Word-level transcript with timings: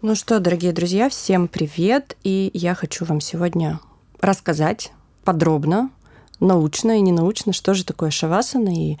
Ну 0.00 0.14
что, 0.14 0.38
дорогие 0.38 0.72
друзья, 0.72 1.08
всем 1.08 1.48
привет! 1.48 2.16
И 2.22 2.52
я 2.54 2.76
хочу 2.76 3.04
вам 3.04 3.20
сегодня 3.20 3.80
рассказать 4.20 4.92
подробно, 5.24 5.90
научно 6.38 6.98
и 6.98 7.00
ненаучно, 7.00 7.52
что 7.52 7.74
же 7.74 7.84
такое 7.84 8.12
шавасана. 8.12 8.68
И 8.68 8.96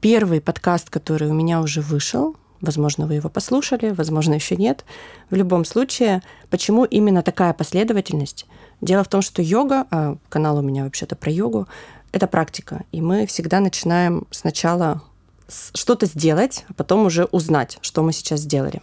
первый 0.00 0.40
подкаст, 0.40 0.88
который 0.88 1.28
у 1.28 1.34
меня 1.34 1.60
уже 1.60 1.80
вышел, 1.80 2.36
возможно, 2.60 3.08
вы 3.08 3.14
его 3.14 3.28
послушали, 3.28 3.90
возможно, 3.90 4.34
еще 4.34 4.54
нет. 4.54 4.84
В 5.30 5.34
любом 5.34 5.64
случае, 5.64 6.22
почему 6.48 6.84
именно 6.84 7.24
такая 7.24 7.52
последовательность? 7.52 8.46
Дело 8.80 9.02
в 9.02 9.08
том, 9.08 9.22
что 9.22 9.42
йога, 9.42 9.84
а 9.90 10.16
канал 10.28 10.58
у 10.58 10.62
меня 10.62 10.84
вообще-то 10.84 11.16
про 11.16 11.32
йогу, 11.32 11.66
это 12.12 12.28
практика. 12.28 12.84
И 12.92 13.02
мы 13.02 13.26
всегда 13.26 13.58
начинаем 13.58 14.28
сначала 14.30 15.02
что-то 15.48 16.06
сделать, 16.06 16.64
а 16.68 16.72
потом 16.72 17.04
уже 17.04 17.24
узнать, 17.24 17.78
что 17.80 18.04
мы 18.04 18.12
сейчас 18.12 18.42
сделали. 18.42 18.80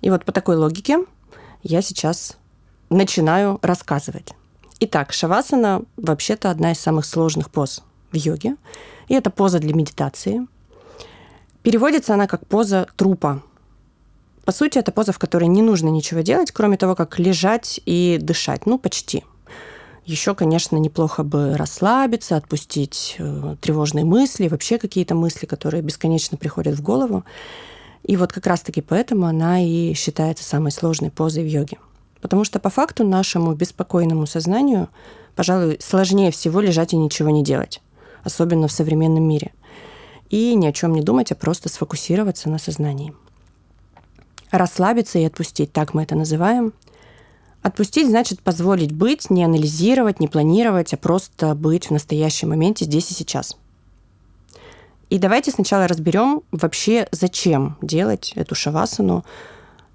И 0.00 0.10
вот 0.10 0.24
по 0.24 0.32
такой 0.32 0.56
логике 0.56 0.98
я 1.62 1.82
сейчас 1.82 2.36
начинаю 2.90 3.58
рассказывать. 3.62 4.32
Итак, 4.80 5.12
шавасана 5.12 5.82
вообще-то 5.96 6.50
одна 6.50 6.72
из 6.72 6.78
самых 6.78 7.06
сложных 7.06 7.50
поз 7.50 7.82
в 8.12 8.16
йоге. 8.16 8.56
И 9.08 9.14
это 9.14 9.30
поза 9.30 9.58
для 9.58 9.74
медитации. 9.74 10.46
Переводится 11.62 12.14
она 12.14 12.26
как 12.26 12.46
поза 12.46 12.86
трупа. 12.96 13.42
По 14.44 14.52
сути, 14.52 14.78
это 14.78 14.92
поза, 14.92 15.12
в 15.12 15.18
которой 15.18 15.48
не 15.48 15.62
нужно 15.62 15.88
ничего 15.88 16.20
делать, 16.20 16.52
кроме 16.52 16.76
того, 16.76 16.94
как 16.94 17.18
лежать 17.18 17.80
и 17.84 18.18
дышать. 18.20 18.66
Ну, 18.66 18.78
почти. 18.78 19.24
Еще, 20.04 20.36
конечно, 20.36 20.76
неплохо 20.76 21.24
бы 21.24 21.56
расслабиться, 21.56 22.36
отпустить 22.36 23.16
э, 23.18 23.56
тревожные 23.60 24.04
мысли, 24.04 24.46
вообще 24.46 24.78
какие-то 24.78 25.16
мысли, 25.16 25.46
которые 25.46 25.82
бесконечно 25.82 26.38
приходят 26.38 26.76
в 26.76 26.82
голову. 26.82 27.24
И 28.06 28.16
вот 28.16 28.32
как 28.32 28.46
раз-таки 28.46 28.82
поэтому 28.82 29.26
она 29.26 29.60
и 29.60 29.92
считается 29.94 30.44
самой 30.44 30.70
сложной 30.70 31.10
позой 31.10 31.42
в 31.42 31.48
йоге. 31.48 31.78
Потому 32.20 32.44
что 32.44 32.60
по 32.60 32.70
факту 32.70 33.04
нашему 33.04 33.52
беспокойному 33.54 34.26
сознанию, 34.26 34.88
пожалуй, 35.34 35.78
сложнее 35.80 36.30
всего 36.30 36.60
лежать 36.60 36.92
и 36.92 36.96
ничего 36.96 37.30
не 37.30 37.42
делать, 37.42 37.82
особенно 38.22 38.68
в 38.68 38.72
современном 38.72 39.24
мире. 39.24 39.52
И 40.30 40.54
ни 40.54 40.68
о 40.68 40.72
чем 40.72 40.92
не 40.92 41.02
думать, 41.02 41.32
а 41.32 41.34
просто 41.34 41.68
сфокусироваться 41.68 42.48
на 42.48 42.58
сознании. 42.58 43.12
Расслабиться 44.52 45.18
и 45.18 45.24
отпустить, 45.24 45.72
так 45.72 45.92
мы 45.92 46.04
это 46.04 46.14
называем. 46.14 46.74
Отпустить 47.62 48.06
значит 48.06 48.40
позволить 48.40 48.92
быть, 48.92 49.30
не 49.30 49.42
анализировать, 49.42 50.20
не 50.20 50.28
планировать, 50.28 50.94
а 50.94 50.96
просто 50.96 51.56
быть 51.56 51.86
в 51.86 51.90
настоящем 51.90 52.50
моменте 52.50 52.84
здесь 52.84 53.10
и 53.10 53.14
сейчас– 53.14 53.56
и 55.08 55.18
давайте 55.18 55.50
сначала 55.50 55.86
разберем 55.86 56.42
вообще, 56.50 57.08
зачем 57.12 57.76
делать 57.80 58.32
эту 58.34 58.54
шавасану, 58.54 59.24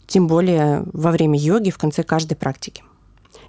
тем 0.08 0.28
более 0.28 0.84
во 0.94 1.12
время 1.12 1.38
йоги 1.38 1.70
в 1.70 1.78
конце 1.78 2.03
каждой 2.03 2.36
практики. 2.36 2.84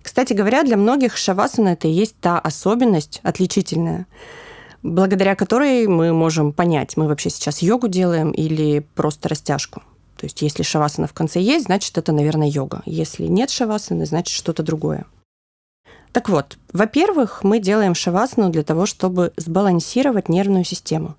Кстати 0.03 0.33
говоря, 0.33 0.65
для 0.65 0.77
многих 0.77 1.17
шавасана 1.17 1.69
это 1.69 1.89
и 1.89 1.93
есть 1.93 2.17
та 2.21 2.39
особенность 2.39 3.21
отличительная, 3.23 4.07
благодаря 4.83 5.37
которой 5.37 5.87
мы 5.87 6.13
можем 6.13 6.53
понять, 6.53 6.97
мы 6.97 7.07
вообще 7.07 7.31
сейчас 7.31 7.63
йогу 7.63 7.89
делаем 7.89 8.33
или 8.33 8.81
просто 8.95 9.29
растяжку. 9.29 9.83
То 10.17 10.27
есть 10.27 10.43
если 10.43 10.63
шавасана 10.63 11.07
в 11.07 11.13
конце 11.13 11.41
есть, 11.41 11.67
значит 11.67 11.99
это, 11.99 12.13
наверное, 12.13 12.49
йога. 12.49 12.83
Если 12.87 13.25
нет 13.25 13.51
шавасаны, 13.51 14.07
значит 14.07 14.37
что-то 14.37 14.63
другое. 14.63 15.05
Так 16.13 16.29
вот, 16.29 16.59
во-первых, 16.73 17.43
мы 17.43 17.59
делаем 17.59 17.95
шавасану 17.95 18.51
для 18.51 18.63
того, 18.63 18.87
чтобы 18.87 19.33
сбалансировать 19.37 20.29
нервную 20.29 20.65
систему. 20.65 21.17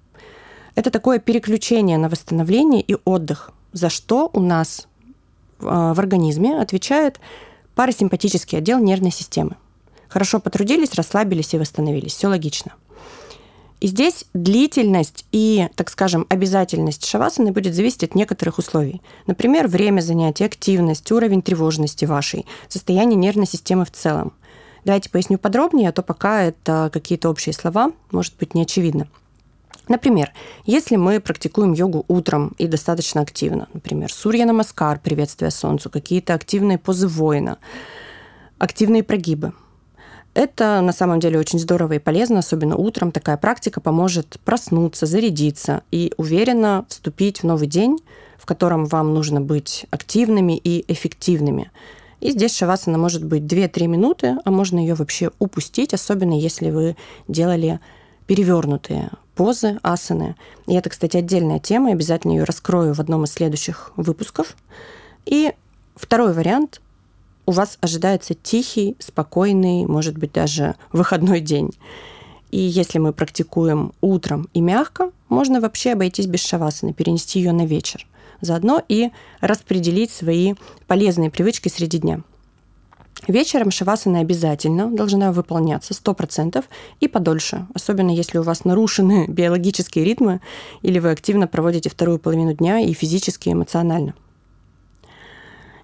Это 0.76 0.90
такое 0.90 1.20
переключение 1.20 1.98
на 1.98 2.10
восстановление 2.10 2.82
и 2.82 2.98
отдых, 3.06 3.52
за 3.74 3.90
что 3.90 4.30
у 4.34 4.40
нас 4.40 4.88
а, 5.60 5.94
в 5.94 6.00
организме 6.00 6.60
отвечает 6.60 7.20
парасимпатический 7.76 8.58
отдел 8.58 8.80
нервной 8.80 9.12
системы. 9.12 9.56
Хорошо 10.08 10.40
потрудились, 10.40 10.94
расслабились 10.94 11.54
и 11.54 11.58
восстановились. 11.58 12.14
Все 12.14 12.28
логично. 12.28 12.74
И 13.82 13.88
здесь 13.88 14.26
длительность 14.34 15.26
и, 15.34 15.68
так 15.76 15.90
скажем, 15.90 16.26
обязательность 16.30 17.06
шавасаны 17.06 17.52
будет 17.52 17.76
зависеть 17.76 18.06
от 18.06 18.16
некоторых 18.16 18.58
условий. 18.58 19.02
Например, 19.28 19.68
время 19.68 20.00
занятия, 20.00 20.46
активность, 20.46 21.12
уровень 21.12 21.42
тревожности 21.42 22.06
вашей, 22.06 22.46
состояние 22.70 23.18
нервной 23.18 23.46
системы 23.46 23.84
в 23.84 23.92
целом. 23.92 24.32
Давайте 24.86 25.10
поясню 25.10 25.38
подробнее, 25.38 25.90
а 25.90 25.92
то 25.92 26.02
пока 26.02 26.44
это 26.44 26.90
какие-то 26.94 27.30
общие 27.30 27.52
слова, 27.52 27.92
может 28.12 28.38
быть, 28.38 28.54
не 28.54 28.62
очевидно. 28.62 29.10
Например, 29.90 30.32
если 30.66 30.96
мы 30.96 31.20
практикуем 31.20 31.74
йогу 31.74 32.06
утром 32.08 32.54
и 32.58 32.68
достаточно 32.68 33.22
активно, 33.22 33.68
например, 33.74 34.12
сурья 34.12 34.46
намаскар, 34.46 35.00
приветствие 35.00 35.52
солнцу, 35.52 35.90
какие-то 35.90 36.34
активные 36.34 36.78
позы 36.78 37.08
воина, 37.08 37.58
активные 38.58 39.04
прогибы. 39.04 39.54
Это 40.34 40.82
на 40.82 40.94
самом 40.94 41.20
деле 41.20 41.38
очень 41.38 41.60
здорово 41.60 41.94
и 41.94 42.00
полезно, 42.00 42.40
особенно 42.40 42.76
утром. 42.76 43.12
Такая 43.12 43.38
практика 43.38 43.82
поможет 43.82 44.40
проснуться, 44.46 45.06
зарядиться 45.06 45.84
и 45.92 46.14
уверенно 46.18 46.86
вступить 46.88 47.42
в 47.42 47.46
новый 47.46 47.68
день, 47.68 48.00
в 48.40 48.46
котором 48.46 48.86
вам 48.86 49.14
нужно 49.14 49.42
быть 49.42 49.86
активными 49.92 50.58
и 50.58 50.92
эффективными. 50.92 51.72
И 52.20 52.32
здесь 52.32 52.56
шавасана 52.56 52.98
может 52.98 53.24
быть 53.26 53.44
2-3 53.44 53.86
минуты, 53.88 54.38
а 54.44 54.50
можно 54.50 54.80
ее 54.80 54.96
вообще 54.96 55.30
упустить, 55.40 55.94
особенно 55.94 56.34
если 56.34 56.72
вы 56.72 56.96
делали 57.28 57.80
перевернутые 58.26 59.12
позы, 59.36 59.80
асаны. 59.84 60.36
И 60.68 60.74
это, 60.74 60.90
кстати, 60.90 61.18
отдельная 61.18 61.60
тема, 61.60 61.92
обязательно 61.92 62.34
ее 62.34 62.44
раскрою 62.44 62.94
в 62.94 63.00
одном 63.00 63.24
из 63.24 63.32
следующих 63.32 63.92
выпусков. 63.96 64.56
И 65.26 65.54
второй 65.96 66.34
вариант 66.34 66.82
у 67.46 67.52
вас 67.52 67.78
ожидается 67.82 68.34
тихий, 68.34 68.96
спокойный, 69.00 69.86
может 69.86 70.18
быть, 70.18 70.32
даже 70.32 70.76
выходной 70.92 71.42
день. 71.42 71.72
И 72.52 72.60
если 72.60 73.00
мы 73.00 73.14
практикуем 73.14 73.94
утром 74.02 74.48
и 74.54 74.62
мягко, 74.62 75.12
можно 75.30 75.60
вообще 75.60 75.94
обойтись 75.94 76.28
без 76.28 76.42
шавасаны, 76.42 76.94
перенести 76.94 77.40
ее 77.40 77.52
на 77.52 77.66
вечер. 77.66 78.08
Заодно 78.42 78.82
и 78.88 79.10
распределить 79.42 80.12
свои 80.12 80.54
полезные 80.88 81.32
привычки 81.32 81.70
среди 81.70 81.98
дня. 81.98 82.22
Вечером 83.28 83.72
шавасана 83.72 84.20
обязательно 84.20 84.90
должна 84.90 85.32
выполняться 85.32 85.94
100% 85.94 86.64
и 87.00 87.08
подольше, 87.08 87.68
особенно 87.74 88.12
если 88.12 88.38
у 88.38 88.44
вас 88.44 88.66
нарушены 88.66 89.26
биологические 89.30 90.04
ритмы 90.04 90.42
или 90.82 91.00
вы 91.00 91.12
активно 91.12 91.48
проводите 91.48 91.90
вторую 91.90 92.20
половину 92.20 92.54
дня 92.54 92.80
и 92.80 92.94
физически, 92.94 93.50
и 93.50 93.54
эмоционально. 93.54 94.14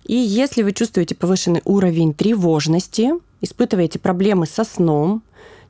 И 0.05 0.15
если 0.15 0.63
вы 0.63 0.73
чувствуете 0.73 1.15
повышенный 1.15 1.61
уровень 1.65 2.13
тревожности, 2.13 3.11
испытываете 3.41 3.99
проблемы 3.99 4.47
со 4.47 4.63
сном, 4.63 5.21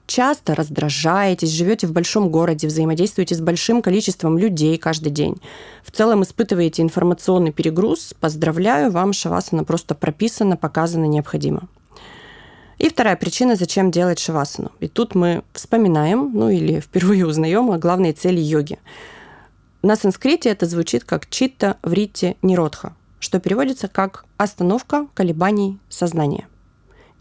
часто 0.09 0.55
раздражаетесь, 0.55 1.51
живете 1.51 1.87
в 1.87 1.93
большом 1.93 2.29
городе, 2.29 2.67
взаимодействуете 2.67 3.35
с 3.35 3.39
большим 3.39 3.81
количеством 3.81 4.37
людей 4.37 4.77
каждый 4.77 5.11
день, 5.11 5.37
в 5.83 5.91
целом 5.91 6.23
испытываете 6.23 6.81
информационный 6.81 7.53
перегруз, 7.53 8.15
поздравляю, 8.19 8.91
вам 8.91 9.13
шавасана 9.13 9.63
просто 9.63 9.95
прописана, 9.95 10.57
показана, 10.57 11.05
необходимо. 11.05 11.69
И 12.79 12.89
вторая 12.89 13.17
причина, 13.17 13.55
зачем 13.55 13.91
делать 13.91 14.19
шавасану. 14.19 14.71
И 14.79 14.87
тут 14.87 15.13
мы 15.13 15.43
вспоминаем, 15.53 16.31
ну 16.33 16.49
или 16.49 16.79
впервые 16.79 17.27
узнаем 17.27 17.69
о 17.71 17.77
главной 17.77 18.13
цели 18.13 18.39
йоги. 18.39 18.79
На 19.83 19.95
санскрите 19.95 20.49
это 20.49 20.65
звучит 20.65 21.03
как 21.03 21.29
читта 21.29 21.77
вритти 21.83 22.35
ниродха, 22.41 22.93
что 23.19 23.39
переводится 23.39 23.87
как 23.87 24.25
остановка 24.37 25.07
колебаний 25.13 25.77
сознания– 25.89 26.47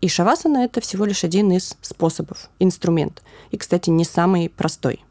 и 0.00 0.08
шавасана– 0.08 0.58
это 0.64 0.80
всего 0.80 1.04
лишь 1.04 1.24
один 1.24 1.50
из 1.52 1.76
способов, 1.82 2.50
инструмент. 2.58 3.22
И, 3.50 3.56
кстати, 3.56 3.90
не 3.90 4.04
самый 4.04 4.48
простой. 4.48 5.04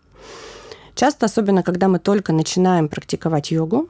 Часто, 0.96 1.26
особенно 1.26 1.62
когда 1.62 1.88
мы 1.88 2.00
только 2.00 2.34
начинаем 2.34 2.88
практиковать 2.88 3.52
йогу, 3.52 3.90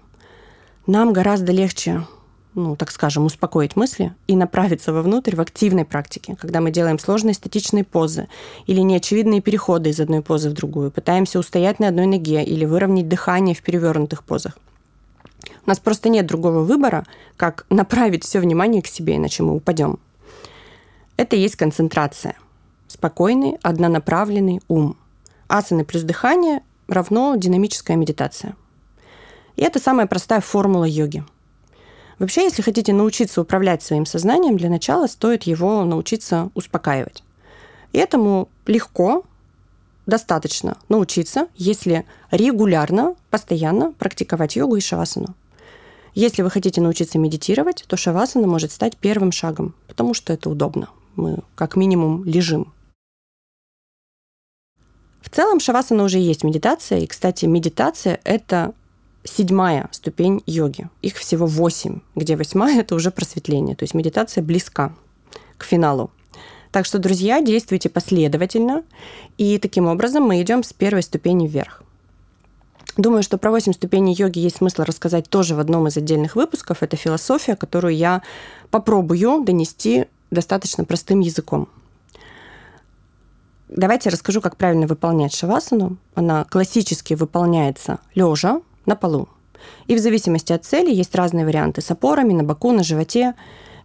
нам 0.88 1.14
гораздо 1.14 1.52
легче, 1.52 2.06
ну, 2.54 2.76
так 2.76 2.92
скажем, 2.92 3.26
успокоить 3.26 3.76
мысли 3.76 4.14
и 4.28 4.36
направиться 4.36 4.92
вовнутрь 4.92 5.36
в 5.36 5.42
активной 5.42 5.86
практике, 5.86 6.36
когда 6.40 6.62
мы 6.62 6.72
делаем 6.72 6.98
сложные 6.98 7.34
статичные 7.34 7.84
позы 7.84 8.28
или 8.66 8.82
неочевидные 8.82 9.42
переходы 9.42 9.92
из 9.92 10.00
одной 10.00 10.22
позы 10.22 10.50
в 10.50 10.54
другую, 10.54 10.92
пытаемся 10.92 11.40
устоять 11.40 11.80
на 11.80 11.90
одной 11.90 12.08
ноге 12.08 12.44
или 12.44 12.66
выровнять 12.66 13.08
дыхание 13.08 13.54
в 13.54 13.62
перевернутых 13.62 14.24
позах. 14.24 14.58
У 15.66 15.70
нас 15.70 15.80
просто 15.80 16.10
нет 16.10 16.26
другого 16.26 16.62
выбора, 16.64 17.06
как 17.36 17.66
направить 17.70 18.24
все 18.24 18.40
внимание 18.40 18.82
к 18.82 18.88
себе, 18.88 19.18
иначе 19.18 19.44
мы 19.44 19.54
упадем. 19.56 20.00
Это 21.18 21.36
и 21.36 21.40
есть 21.40 21.56
концентрация. 21.56 22.36
Спокойный, 22.88 23.58
однонаправленный 23.64 24.62
ум. 24.68 24.96
Асаны 25.48 25.84
плюс 25.84 26.04
дыхание 26.04 26.62
равно 26.88 27.36
динамическая 27.36 27.98
медитация. 27.98 28.56
И 29.56 29.64
это 29.64 29.80
самая 29.80 30.06
простая 30.06 30.42
формула 30.42 30.86
йоги. 30.86 31.26
Вообще, 32.20 32.44
если 32.44 32.62
хотите 32.62 32.94
научиться 32.94 33.42
управлять 33.42 33.84
своим 33.84 34.06
сознанием, 34.06 34.58
для 34.58 34.70
начала 34.70 35.08
стоит 35.08 35.44
его 35.44 35.84
научиться 35.84 36.50
успокаивать. 36.54 37.24
И 37.94 37.98
этому 37.98 38.48
легко, 38.66 39.24
достаточно 40.06 40.78
научиться, 40.90 41.48
если 41.56 42.06
регулярно, 42.32 43.16
постоянно 43.30 43.92
практиковать 43.94 44.56
йогу 44.56 44.76
и 44.76 44.82
шавасану. 44.82 45.36
Если 46.14 46.42
вы 46.42 46.50
хотите 46.50 46.82
научиться 46.82 47.20
медитировать, 47.20 47.86
то 47.88 47.98
шавасана 47.98 48.48
может 48.48 48.72
стать 48.72 48.98
первым 48.98 49.32
шагом, 49.32 49.76
потому 49.88 50.14
что 50.14 50.34
это 50.34 50.50
удобно. 50.50 50.90
Мы 51.18 51.40
как 51.56 51.76
минимум 51.76 52.24
лежим. 52.24 52.74
В 55.20 55.30
целом 55.30 55.60
шавасана 55.60 56.04
уже 56.04 56.20
есть 56.20 56.44
медитация. 56.46 57.00
И, 57.00 57.08
кстати, 57.08 57.46
медитация– 57.46 58.22
это 58.24 58.74
седьмая 59.26 59.90
ступень 59.92 60.42
йоги. 60.46 60.90
Их 61.02 61.16
всего 61.16 61.46
восемь, 61.46 62.00
где 62.16 62.38
восьмая– 62.38 62.80
это 62.82 62.96
уже 62.96 63.12
просветление. 63.12 63.76
То 63.76 63.84
есть 63.84 63.94
медитация 63.94 64.42
близка 64.44 64.96
к 65.58 65.66
финалу. 65.66 66.12
Так 66.72 66.86
что, 66.86 67.00
друзья, 67.00 67.42
действуйте 67.42 67.90
последовательно. 67.90 68.84
И 69.38 69.58
таким 69.58 69.88
образом 69.88 70.24
мы 70.24 70.42
идем 70.42 70.64
с 70.64 70.72
первой 70.72 71.02
ступени 71.02 71.48
вверх. 71.48 71.84
Думаю, 72.96 73.22
что 73.22 73.38
про 73.38 73.52
8 73.52 73.74
ступеней 73.74 74.14
йоги 74.14 74.40
есть 74.40 74.58
смысл 74.58 74.84
рассказать 74.84 75.30
тоже 75.30 75.56
в 75.56 75.60
одном 75.60 75.88
из 75.88 75.98
отдельных 75.98 76.36
выпусков. 76.36 76.84
Это 76.84 76.96
философия, 76.96 77.56
которую 77.56 77.96
я 77.96 78.24
попробую 78.72 79.44
донести 79.44 80.06
достаточно 80.32 80.84
простым 80.84 81.20
языком. 81.20 81.68
Давайте 83.70 84.10
расскажу, 84.10 84.42
как 84.42 84.56
правильно 84.56 84.88
выполнять 84.88 85.34
шавасану. 85.34 85.98
Она 86.16 86.46
классически 86.46 87.16
выполняется 87.16 88.00
лежа 88.16 88.62
на 88.86 88.96
полу. 88.96 89.28
И 89.88 89.96
в 89.96 90.00
зависимости 90.00 90.54
от 90.54 90.64
цели 90.64 90.94
есть 90.94 91.16
разные 91.16 91.46
варианты 91.46 91.82
с 91.82 91.92
опорами 91.92 92.34
на 92.34 92.44
боку, 92.44 92.72
на 92.72 92.84
животе. 92.84 93.34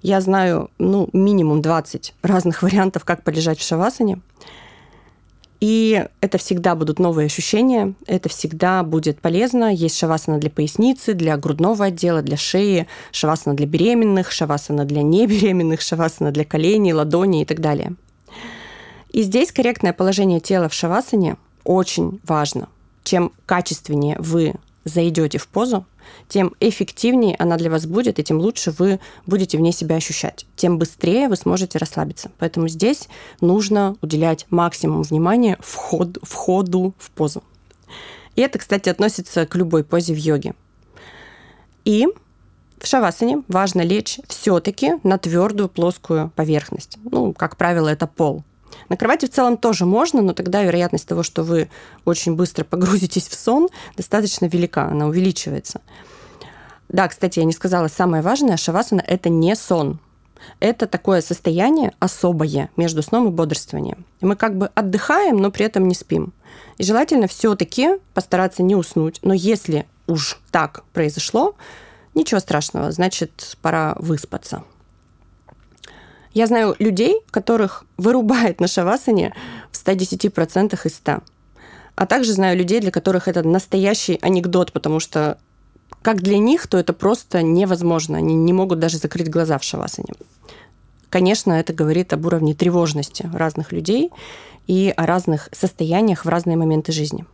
Я 0.01 0.21
знаю 0.21 0.71
ну, 0.79 1.09
минимум 1.13 1.63
20 1.63 2.15
разных 2.23 2.63
вариантов, 2.63 3.05
как 3.05 3.25
полежать 3.25 3.59
в 3.59 3.67
шавасане. 3.67 4.21
И 5.63 6.05
это 6.21 6.39
всегда 6.39 6.75
будут 6.75 6.99
новые 6.99 7.27
ощущения, 7.27 7.95
это 8.09 8.29
всегда 8.29 8.83
будет 8.83 9.21
полезно. 9.21 9.73
Есть 9.73 9.97
шавасана 9.97 10.39
для 10.39 10.51
поясницы, 10.51 11.15
для 11.15 11.37
грудного 11.37 11.85
отдела, 11.85 12.21
для 12.21 12.37
шеи, 12.37 12.89
шавасана 13.13 13.55
для 13.55 13.67
беременных, 13.67 14.33
шавасана 14.33 14.85
для 14.85 15.03
небеременных, 15.03 15.81
шавасана 15.81 16.33
для 16.33 16.45
коленей, 16.45 16.93
ладоней 16.93 17.43
и 17.43 17.45
так 17.45 17.61
далее. 17.61 17.95
И 19.13 19.23
здесь 19.23 19.53
корректное 19.53 19.93
положение 19.93 20.41
тела 20.41 20.69
в 20.69 20.75
шавасане 20.75 21.37
очень 21.63 22.19
важно. 22.25 22.69
Чем 23.05 23.31
качественнее 23.47 24.17
вы 24.19 24.55
зайдете 24.85 25.39
в 25.39 25.47
позу, 25.47 25.87
тем 26.29 26.55
эффективнее 26.61 27.37
она 27.39 27.57
для 27.57 27.71
вас 27.71 27.87
будет, 27.87 28.19
и 28.19 28.25
тем 28.25 28.39
лучше 28.39 28.71
вы 28.71 29.01
будете 29.27 29.59
в 29.59 29.61
ней 29.61 29.73
себя 29.73 29.97
ощущать. 29.97 30.47
Тем 30.57 30.79
быстрее 30.79 31.29
вы 31.29 31.37
сможете 31.37 31.79
расслабиться. 31.79 32.31
Поэтому 32.39 32.69
здесь 32.69 33.09
нужно 33.41 33.97
уделять 34.01 34.47
максимум 34.51 35.03
внимания 35.03 35.59
вход, 35.61 36.19
входу 36.23 36.95
в 36.99 37.11
позу. 37.11 37.43
И 38.35 38.41
это, 38.41 38.59
кстати, 38.59 38.89
относится 38.89 39.47
к 39.47 39.55
любой 39.57 39.85
позе 39.85 40.15
в 40.15 40.19
йоге. 40.19 40.55
И 41.85 42.07
в 42.79 42.87
шавасане 42.87 43.43
важно 43.49 43.83
лечь 43.83 44.19
все-таки 44.27 44.95
на 45.03 45.19
твердую 45.19 45.69
плоскую 45.69 46.33
поверхность. 46.35 46.99
Ну, 47.05 47.33
как 47.33 47.57
правило, 47.57 47.89
это 47.89 48.07
пол. 48.07 48.45
На 48.89 48.97
кровати 48.97 49.27
в 49.27 49.31
целом 49.31 49.57
тоже 49.57 49.87
можно, 49.87 50.23
но 50.23 50.33
тогда 50.33 50.63
вероятность 50.63 51.07
того, 51.07 51.23
что 51.23 51.43
вы 51.43 51.69
очень 52.05 52.35
быстро 52.35 52.65
погрузитесь 52.65 53.29
в 53.29 53.35
сон, 53.35 53.69
достаточно 53.97 54.47
велика, 54.47 54.87
она 54.87 55.07
увеличивается. 55.07 55.81
Да, 56.89 57.09
кстати, 57.09 57.39
я 57.39 57.45
не 57.45 57.53
сказала, 57.53 57.89
самое 57.89 58.23
важное, 58.23 58.57
шавасана– 58.57 59.03
это 59.07 59.31
не 59.31 59.57
сон. 59.57 59.99
Это 60.61 60.87
такое 60.87 61.21
состояние 61.23 61.93
особое 62.01 62.71
между 62.77 63.03
сном 63.03 63.29
и 63.29 63.31
бодрствованием. 63.31 64.05
Мы 64.21 64.37
как 64.37 64.59
бы 64.59 64.71
отдыхаем, 64.75 65.37
но 65.39 65.51
при 65.51 65.65
этом 65.65 65.89
не 65.89 65.95
спим. 65.95 66.33
И 66.79 66.85
желательно 66.85 67.29
все-таки 67.29 67.99
постараться 68.13 68.63
не 68.63 68.75
уснуть. 68.75 69.21
Но 69.23 69.35
если 69.35 69.87
уж 70.07 70.41
так 70.51 70.85
произошло, 70.93 71.55
ничего 72.15 72.41
страшного, 72.41 72.93
значит, 72.93 73.57
пора 73.63 73.95
выспаться. 73.99 74.65
Я 76.35 76.47
знаю 76.47 76.75
людей, 76.79 77.21
которых 77.31 77.85
вырубает 77.99 78.61
на 78.61 78.67
шавасане 78.67 79.35
в 79.71 79.77
110% 79.77 80.79
из 80.85 80.95
100. 80.95 81.21
А 81.95 82.07
также 82.07 82.33
знаю 82.33 82.57
людей, 82.57 82.81
для 82.81 82.91
которых 82.91 83.29
это 83.29 83.47
настоящий 83.47 84.19
анекдот, 84.23 84.73
потому 84.73 84.99
что 84.99 85.39
как 86.01 86.23
для 86.23 86.39
них, 86.39 86.67
то 86.67 86.79
это 86.79 86.93
просто 86.93 87.43
невозможно. 87.43 88.19
Они 88.19 88.35
не 88.35 88.53
могут 88.53 88.79
даже 88.79 88.99
закрыть 88.99 89.31
глаза 89.31 89.59
в 89.59 89.63
шавасане. 89.63 90.15
Конечно, 91.11 91.53
это 91.53 91.75
говорит 91.75 92.13
об 92.13 92.25
уровне 92.25 92.55
тревожности 92.55 93.31
разных 93.33 93.71
людей 93.71 94.11
и 94.67 94.93
о 94.97 95.07
разных 95.07 95.51
состояниях 95.53 96.25
в 96.25 96.29
разные 96.29 96.57
моменты 96.57 96.93
жизни. 96.93 97.27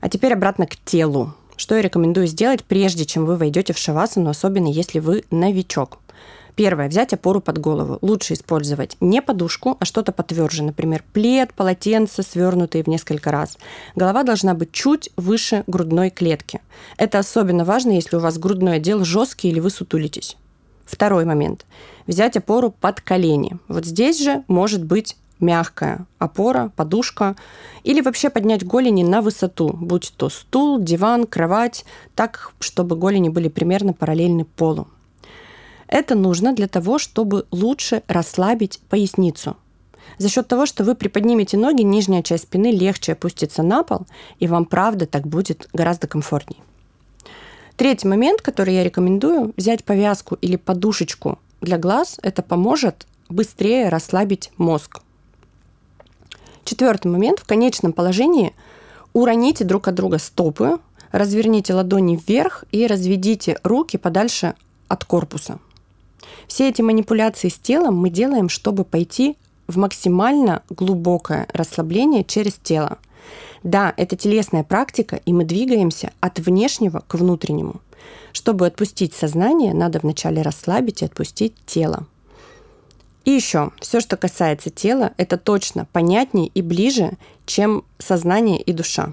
А 0.00 0.08
теперь 0.10 0.34
обратно 0.34 0.66
к 0.66 0.76
телу. 0.76 1.34
Что 1.56 1.76
я 1.76 1.82
рекомендую 1.82 2.26
сделать, 2.26 2.64
прежде 2.64 3.06
чем 3.06 3.24
вы 3.24 3.36
войдете 3.36 3.72
в 3.72 3.78
шавасану, 3.78 4.28
особенно 4.28 4.68
если 4.68 4.98
вы 4.98 5.24
новичок? 5.30 6.01
Первое. 6.54 6.88
Взять 6.88 7.14
опору 7.14 7.40
под 7.40 7.58
голову. 7.58 7.98
Лучше 8.02 8.34
использовать 8.34 8.96
не 9.00 9.22
подушку, 9.22 9.76
а 9.80 9.84
что-то 9.84 10.12
потверже. 10.12 10.62
Например, 10.62 11.02
плед, 11.12 11.54
полотенце, 11.54 12.22
свернутые 12.22 12.84
в 12.84 12.88
несколько 12.88 13.30
раз. 13.30 13.56
Голова 13.96 14.22
должна 14.22 14.54
быть 14.54 14.72
чуть 14.72 15.10
выше 15.16 15.64
грудной 15.66 16.10
клетки. 16.10 16.60
Это 16.98 17.18
особенно 17.18 17.64
важно, 17.64 17.92
если 17.92 18.16
у 18.16 18.20
вас 18.20 18.38
грудной 18.38 18.76
отдел 18.76 19.04
жесткий 19.04 19.48
или 19.48 19.60
вы 19.60 19.70
сутулитесь. 19.70 20.36
Второй 20.84 21.24
момент. 21.24 21.64
Взять 22.06 22.36
опору 22.36 22.70
под 22.70 23.00
колени. 23.00 23.58
Вот 23.68 23.86
здесь 23.86 24.22
же 24.22 24.44
может 24.46 24.84
быть 24.84 25.16
мягкая 25.40 26.06
опора, 26.18 26.70
подушка, 26.76 27.34
или 27.82 28.00
вообще 28.00 28.30
поднять 28.30 28.64
голени 28.64 29.02
на 29.02 29.22
высоту, 29.22 29.70
будь 29.72 30.12
то 30.16 30.28
стул, 30.28 30.78
диван, 30.78 31.26
кровать, 31.26 31.84
так, 32.14 32.52
чтобы 32.60 32.94
голени 32.96 33.28
были 33.28 33.48
примерно 33.48 33.92
параллельны 33.92 34.44
полу. 34.44 34.86
Это 35.92 36.14
нужно 36.14 36.54
для 36.54 36.68
того, 36.68 36.98
чтобы 36.98 37.44
лучше 37.50 38.02
расслабить 38.08 38.80
поясницу. 38.88 39.58
За 40.16 40.30
счет 40.30 40.48
того, 40.48 40.64
что 40.64 40.84
вы 40.84 40.94
приподнимете 40.94 41.58
ноги, 41.58 41.82
нижняя 41.82 42.22
часть 42.22 42.44
спины 42.44 42.72
легче 42.72 43.12
опустится 43.12 43.62
на 43.62 43.82
пол, 43.82 44.06
и 44.38 44.46
вам 44.46 44.64
правда 44.64 45.04
так 45.04 45.26
будет 45.26 45.68
гораздо 45.74 46.06
комфортнее. 46.06 46.62
Третий 47.76 48.08
момент, 48.08 48.40
который 48.40 48.72
я 48.72 48.84
рекомендую, 48.84 49.52
взять 49.58 49.84
повязку 49.84 50.36
или 50.36 50.56
подушечку 50.56 51.38
для 51.60 51.76
глаз, 51.76 52.18
это 52.22 52.40
поможет 52.40 53.06
быстрее 53.28 53.90
расслабить 53.90 54.50
мозг. 54.56 55.00
Четвертый 56.64 57.08
момент, 57.08 57.38
в 57.38 57.44
конечном 57.44 57.92
положении 57.92 58.54
уроните 59.12 59.64
друг 59.64 59.88
от 59.88 59.94
друга 59.94 60.16
стопы, 60.16 60.78
разверните 61.10 61.74
ладони 61.74 62.16
вверх 62.16 62.64
и 62.72 62.86
разведите 62.86 63.58
руки 63.62 63.98
подальше 63.98 64.54
от 64.88 65.04
корпуса– 65.04 65.58
все 66.46 66.68
эти 66.68 66.82
манипуляции 66.82 67.48
с 67.48 67.58
телом 67.58 67.96
мы 67.96 68.10
делаем, 68.10 68.48
чтобы 68.48 68.84
пойти 68.84 69.36
в 69.66 69.78
максимально 69.78 70.62
глубокое 70.68 71.46
расслабление 71.52 72.24
через 72.24 72.54
тело. 72.54 72.98
Да, 73.62 73.94
это 73.96 74.16
телесная 74.16 74.64
практика, 74.64 75.20
и 75.24 75.32
мы 75.32 75.44
двигаемся 75.44 76.12
от 76.20 76.38
внешнего 76.40 77.02
к 77.06 77.14
внутреннему. 77.14 77.80
Чтобы 78.32 78.66
отпустить 78.66 79.14
сознание, 79.14 79.72
надо 79.72 80.00
вначале 80.00 80.42
расслабить 80.42 81.02
и 81.02 81.04
отпустить 81.04 81.54
тело. 81.66 82.06
И 83.24 83.30
еще, 83.30 83.70
все, 83.80 84.00
что 84.00 84.16
касается 84.16 84.70
тела, 84.70 85.12
это 85.16 85.36
точно 85.36 85.86
понятнее 85.92 86.48
и 86.48 86.60
ближе, 86.60 87.12
чем 87.46 87.84
сознание 87.98 88.60
и 88.60 88.72
душа. 88.72 89.12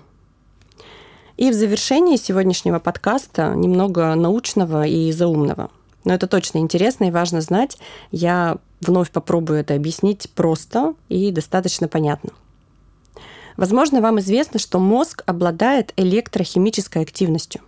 И 1.38 1.51
в 1.51 1.53
завершении 1.53 2.17
сегодняшнего 2.17 2.79
подкаста 2.79 3.53
немного 3.55 4.15
научного 4.15 4.88
и 4.88 5.12
заумного– 5.12 5.69
но 6.03 6.13
это 6.13 6.27
точно 6.27 6.60
интересно 6.60 7.06
и 7.06 7.12
важно 7.12 7.41
знать. 7.41 7.77
Я 8.12 8.58
вновь 8.82 9.12
попробую 9.12 9.60
это 9.60 9.75
объяснить 9.75 10.29
просто 10.34 10.94
и 11.10 11.32
достаточно 11.32 11.88
понятно. 11.88 12.32
Возможно, 13.58 14.00
вам 14.00 14.20
известно, 14.20 14.60
что 14.60 14.79
мозг 14.79 15.24
обладает 15.25 15.91
электрохимической 15.98 17.01
активностью. 17.01 17.62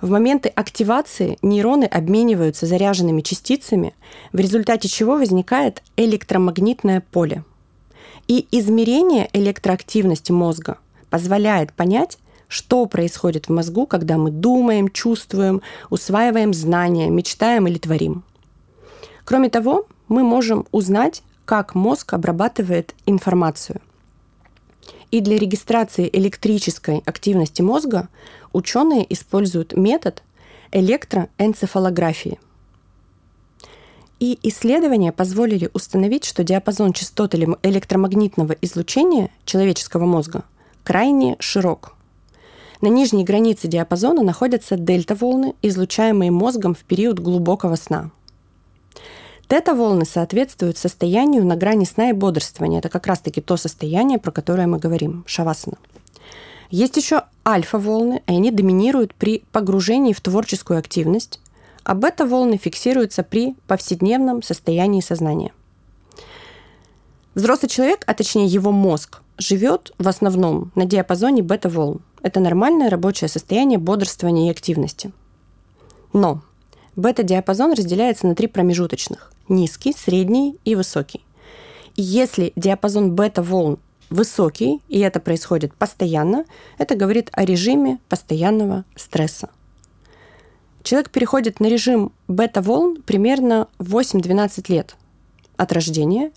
В 0.00 0.10
моменты 0.10 0.48
активации 0.48 1.38
нейроны 1.42 1.84
обмениваются 1.84 2.66
заряженными 2.66 3.20
частицами, 3.20 3.94
в 4.32 4.38
результате 4.38 4.88
чего 4.88 5.16
возникает 5.16 5.82
электромагнитное 5.96 7.02
поле. 7.10 7.44
И 8.28 8.46
измерение 8.50 9.28
электроактивности 9.32 10.32
мозга 10.32 10.78
позволяет 11.10 11.72
понять, 11.72 12.18
что 12.48 12.86
происходит 12.86 13.46
в 13.46 13.52
мозгу, 13.52 13.86
когда 13.86 14.16
мы 14.16 14.30
думаем, 14.30 14.88
чувствуем, 14.88 15.62
усваиваем 15.90 16.54
знания, 16.54 17.10
мечтаем 17.10 17.66
или 17.66 17.78
творим. 17.78 18.24
Кроме 19.24 19.50
того, 19.50 19.86
мы 20.08 20.22
можем 20.22 20.66
узнать, 20.72 21.22
как 21.44 21.74
мозг 21.74 22.14
обрабатывает 22.14 22.94
информацию. 23.06 23.80
И 25.10 25.20
для 25.20 25.38
регистрации 25.38 26.08
электрической 26.12 27.02
активности 27.06 27.62
мозга 27.62 28.08
ученые 28.52 29.10
используют 29.12 29.74
метод 29.74 30.22
электроэнцефалографии. 30.72 32.38
И 34.20 34.38
исследования 34.42 35.12
позволили 35.12 35.70
установить, 35.72 36.24
что 36.24 36.42
диапазон 36.42 36.92
частот 36.92 37.34
электромагнитного 37.34 38.56
излучения 38.60 39.30
человеческого 39.44 40.06
мозга 40.06 40.44
крайне 40.82 41.36
широк– 41.38 41.94
На 42.80 42.88
нижней 42.88 43.24
границе 43.24 43.66
диапазона 43.66 44.22
находятся 44.22 44.76
дельта-волны, 44.76 45.54
излучаемые 45.62 46.30
мозгом 46.30 46.74
в 46.74 46.84
период 46.84 47.18
глубокого 47.18 47.74
сна. 47.74 48.10
Тета-волны 49.48 50.04
соответствуют 50.04 50.78
состоянию 50.78 51.44
на 51.44 51.56
грани 51.56 51.84
сна 51.84 52.10
и 52.10 52.12
бодрствования. 52.12 52.78
Это 52.78 52.88
как 52.88 53.06
раз-таки 53.06 53.40
то 53.40 53.56
состояние, 53.56 54.18
про 54.18 54.30
которое 54.30 54.66
мы 54.68 54.78
говорим, 54.78 55.24
шавасана. 55.26 55.76
Есть 56.70 56.96
еще 56.96 57.22
альфа-волны, 57.46 58.22
и 58.26 58.32
они 58.32 58.50
доминируют 58.52 59.14
при 59.14 59.42
погружении 59.50 60.12
в 60.12 60.20
творческую 60.20 60.78
активность, 60.78 61.40
а 61.82 61.94
бета-волны 61.94 62.58
фиксируются 62.58 63.22
при 63.22 63.56
повседневном 63.66 64.42
состоянии 64.42 65.00
сознания. 65.00 65.52
Взрослый 67.34 67.70
человек, 67.70 68.04
а 68.06 68.14
точнее 68.14 68.46
его 68.46 68.70
мозг, 68.70 69.22
живет 69.38 69.92
в 69.98 70.06
основном 70.06 70.70
на 70.74 70.84
диапазоне 70.84 71.42
бета-волн. 71.42 72.02
Это 72.22 72.40
нормальное 72.40 72.90
рабочее 72.90 73.28
состояние 73.28 73.78
бодрствования 73.78 74.48
и 74.48 74.50
активности. 74.50 75.12
Но 76.12 76.42
бета-диапазон 76.96 77.72
разделяется 77.72 78.26
на 78.26 78.34
три 78.34 78.46
промежуточных– 78.48 79.32
низкий, 79.48 79.92
средний 79.92 80.58
и 80.64 80.74
высокий. 80.74 81.24
И 81.96 82.02
если 82.02 82.52
диапазон 82.56 83.12
бета-волн 83.12 83.78
высокий, 84.10 84.80
и 84.88 84.98
это 85.00 85.20
происходит 85.20 85.74
постоянно, 85.74 86.44
это 86.78 86.96
говорит 86.96 87.30
о 87.32 87.44
режиме 87.44 87.98
постоянного 88.08 88.84
стресса. 88.96 89.50
Человек 90.82 91.10
переходит 91.10 91.60
на 91.60 91.66
режим 91.66 92.12
бета-волн 92.28 93.02
примерно 93.02 93.68
8-12 93.78 94.72
лет 94.72 94.96
от 95.56 95.72
рождения, 95.72 96.30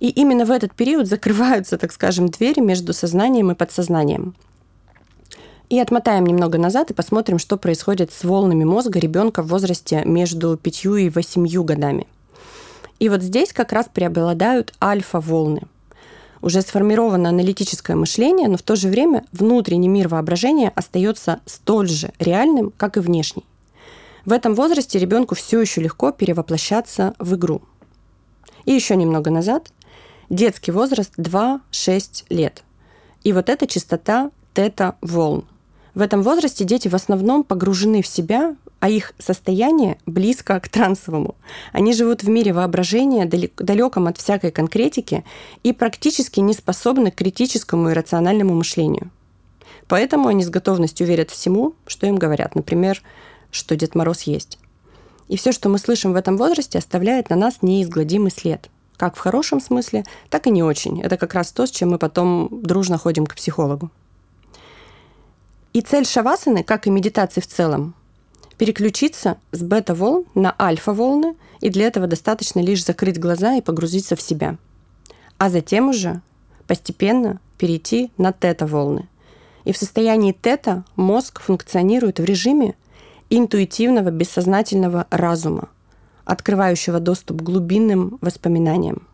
и 0.00 0.10
именно 0.10 0.44
в 0.44 0.50
этот 0.50 0.74
период 0.74 1.06
закрываются, 1.06 1.78
так 1.78 1.92
скажем, 1.92 2.28
двери 2.28 2.60
между 2.60 2.92
сознанием 2.92 3.50
и 3.50 3.54
подсознанием. 3.54 4.34
И 5.70 5.78
отмотаем 5.78 6.26
немного 6.26 6.58
назад 6.58 6.90
и 6.90 6.94
посмотрим, 6.94 7.38
что 7.38 7.56
происходит 7.56 8.12
с 8.12 8.22
волнами 8.24 8.64
мозга 8.64 8.98
ребенка 8.98 9.42
в 9.42 9.48
возрасте 9.48 10.02
между 10.04 10.56
5 10.56 10.84
и 10.84 11.08
8 11.08 11.64
годами. 11.64 12.06
И 12.98 13.08
вот 13.08 13.22
здесь 13.22 13.52
как 13.52 13.72
раз 13.72 13.88
преобладают 13.92 14.74
альфа-волны. 14.82 15.62
Уже 16.42 16.60
сформировано 16.60 17.30
аналитическое 17.30 17.96
мышление, 17.96 18.48
но 18.48 18.58
в 18.58 18.62
то 18.62 18.76
же 18.76 18.88
время 18.88 19.24
внутренний 19.32 19.88
мир 19.88 20.08
воображения 20.08 20.70
остается 20.74 21.40
столь 21.46 21.88
же 21.88 22.12
реальным, 22.18 22.70
как 22.76 22.98
и 22.98 23.00
внешний. 23.00 23.44
В 24.26 24.32
этом 24.32 24.54
возрасте 24.54 24.98
ребенку 24.98 25.34
все 25.34 25.60
еще 25.60 25.80
легко 25.80 26.12
перевоплощаться 26.12 27.14
в 27.18 27.34
игру. 27.34 27.62
И 28.66 28.72
еще 28.72 28.96
немного 28.96 29.30
назад. 29.30 29.70
Детский 30.28 30.72
возраст 30.72 31.12
2-6 31.18 32.24
лет. 32.28 32.62
И 33.22 33.32
вот 33.32 33.48
эта 33.48 33.66
частота 33.66 34.30
тета-волн. 34.52 35.44
В 35.94 36.00
этом 36.00 36.22
возрасте 36.22 36.64
дети 36.64 36.88
в 36.88 36.94
основном 36.94 37.44
погружены 37.44 38.02
в 38.02 38.06
себя, 38.06 38.56
а 38.80 38.88
их 38.88 39.12
состояние 39.18 39.98
близко 40.06 40.58
к 40.58 40.68
трансовому. 40.68 41.36
Они 41.72 41.94
живут 41.94 42.22
в 42.22 42.28
мире 42.28 42.52
воображения, 42.52 43.26
далеком 43.26 44.08
от 44.08 44.18
всякой 44.18 44.50
конкретики 44.50 45.24
и 45.62 45.72
практически 45.72 46.40
не 46.40 46.52
способны 46.52 47.10
к 47.10 47.14
критическому 47.14 47.90
и 47.90 47.94
рациональному 47.94 48.54
мышлению. 48.54 49.10
Поэтому 49.86 50.28
они 50.28 50.42
с 50.42 50.50
готовностью 50.50 51.06
верят 51.06 51.30
всему, 51.30 51.74
что 51.86 52.06
им 52.06 52.16
говорят. 52.16 52.56
Например, 52.56 53.00
что 53.50 53.76
Дед 53.76 53.94
Мороз 53.94 54.22
есть. 54.22 54.58
И 55.28 55.36
все, 55.36 55.52
что 55.52 55.68
мы 55.68 55.78
слышим 55.78 56.12
в 56.12 56.16
этом 56.16 56.36
возрасте, 56.36 56.78
оставляет 56.78 57.30
на 57.30 57.36
нас 57.36 57.58
неизгладимый 57.62 58.32
след. 58.32 58.68
Как 58.96 59.16
в 59.16 59.20
хорошем 59.20 59.60
смысле, 59.60 60.04
так 60.28 60.46
и 60.46 60.50
не 60.50 60.62
очень. 60.62 61.02
Это 61.02 61.16
как 61.16 61.34
раз 61.34 61.52
то, 61.52 61.66
с 61.66 61.70
чем 61.70 61.90
мы 61.90 61.98
потом 61.98 62.48
дружно 62.50 62.98
ходим 62.98 63.26
к 63.26 63.34
психологу. 63.34 63.90
И 65.74 65.80
цель 65.80 66.06
шавасаны, 66.06 66.62
как 66.62 66.86
и 66.86 66.90
медитации 66.90 67.40
в 67.40 67.48
целом, 67.48 67.94
переключиться 68.58 69.38
с 69.50 69.60
бета-волн 69.60 70.24
на 70.36 70.54
альфа-волны, 70.56 71.34
и 71.60 71.68
для 71.68 71.88
этого 71.88 72.06
достаточно 72.06 72.60
лишь 72.60 72.84
закрыть 72.84 73.18
глаза 73.18 73.56
и 73.56 73.60
погрузиться 73.60 74.14
в 74.14 74.22
себя. 74.22 74.56
А 75.36 75.50
затем 75.50 75.88
уже 75.88 76.22
постепенно 76.68 77.40
перейти 77.58 78.12
на 78.18 78.32
тета-волны. 78.32 79.08
И 79.64 79.72
в 79.72 79.76
состоянии 79.76 80.30
тета 80.30 80.84
мозг 80.94 81.40
функционирует 81.40 82.20
в 82.20 82.24
режиме 82.24 82.76
интуитивного 83.28 84.10
бессознательного 84.10 85.08
разума, 85.10 85.70
открывающего 86.24 87.00
доступ 87.00 87.38
к 87.38 87.42
глубинным 87.42 88.18
воспоминаниям. 88.20 89.08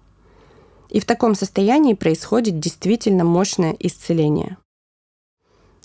И 0.91 1.01
в 1.01 1.07
таком 1.07 1.35
состоянии 1.35 1.95
происходит 1.95 2.59
действительно 2.59 3.25
мощное 3.25 3.75
исцеление. 3.79 4.59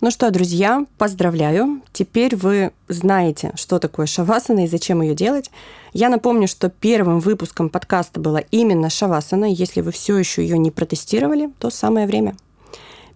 Ну 0.01 0.11
что, 0.11 0.29
друзья, 0.29 0.85
поздравляю. 0.97 1.81
Теперь 1.93 2.35
вы 2.35 2.73
знаете, 2.89 3.53
что 3.55 3.79
такое 3.79 4.07
шавасана 4.07 4.65
и 4.65 4.67
зачем 4.67 5.01
ее 5.01 5.15
делать. 5.15 5.49
Я 5.93 6.09
напомню, 6.09 6.49
что 6.49 6.69
первым 6.69 7.21
выпуском 7.21 7.69
подкаста 7.69 8.19
была 8.19 8.41
именно 8.51 8.89
шавасана. 8.89 9.45
Если 9.45 9.79
вы 9.79 9.93
все 9.93 10.17
еще 10.17 10.41
ее 10.41 10.57
не 10.57 10.69
протестировали, 10.69 11.49
то 11.59 11.69
самое 11.69 12.07
время. 12.07 12.35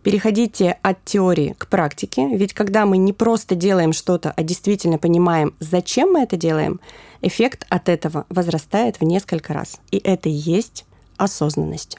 Переходите 0.04 0.78
от 0.82 1.04
теории 1.04 1.54
к 1.58 1.68
практике, 1.68 2.30
ведь 2.34 2.54
когда 2.54 2.86
мы 2.86 2.98
не 2.98 3.12
просто 3.12 3.56
делаем 3.56 3.92
что-то, 3.92 4.32
а 4.32 4.44
действительно 4.44 4.98
понимаем, 4.98 5.54
зачем 5.60 6.14
мы 6.14 6.22
это 6.22 6.38
делаем, 6.38 6.80
эффект 7.22 7.66
от 7.68 7.90
этого 7.90 8.26
возрастает 8.30 9.02
в 9.02 9.04
несколько 9.04 9.54
раз. 9.54 9.82
И 9.92 9.98
это 9.98 10.30
и 10.30 10.32
есть 10.32 10.86
осознанность. 11.18 11.98